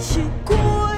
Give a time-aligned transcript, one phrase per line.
[0.00, 0.89] 一起过